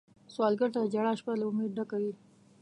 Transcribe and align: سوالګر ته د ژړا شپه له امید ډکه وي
سوالګر 0.33 0.69
ته 0.73 0.79
د 0.83 0.85
ژړا 0.93 1.13
شپه 1.19 1.33
له 1.39 1.45
امید 1.49 1.71
ډکه 1.77 1.97
وي 2.03 2.13